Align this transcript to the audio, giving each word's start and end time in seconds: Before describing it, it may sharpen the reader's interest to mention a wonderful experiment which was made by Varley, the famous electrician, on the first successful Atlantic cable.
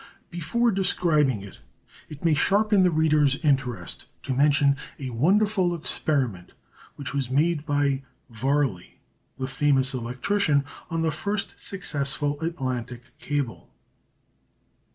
Before 0.31 0.71
describing 0.71 1.43
it, 1.43 1.59
it 2.09 2.25
may 2.25 2.33
sharpen 2.33 2.81
the 2.81 2.89
reader's 2.89 3.35
interest 3.45 4.07
to 4.23 4.33
mention 4.33 4.75
a 4.97 5.11
wonderful 5.11 5.75
experiment 5.75 6.53
which 6.95 7.13
was 7.13 7.29
made 7.29 7.67
by 7.67 8.01
Varley, 8.27 8.97
the 9.37 9.45
famous 9.45 9.93
electrician, 9.93 10.65
on 10.89 11.03
the 11.03 11.11
first 11.11 11.59
successful 11.63 12.41
Atlantic 12.41 13.03
cable. 13.19 13.69